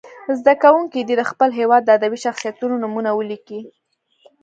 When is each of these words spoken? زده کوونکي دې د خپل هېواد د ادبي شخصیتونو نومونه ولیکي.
زده 0.39 0.53
کوونکي 0.63 0.99
دې 1.07 1.13
د 1.17 1.23
خپل 1.31 1.49
هېواد 1.59 1.81
د 1.85 1.89
ادبي 1.97 2.19
شخصیتونو 2.25 2.75
نومونه 2.83 3.09
ولیکي. 3.13 3.61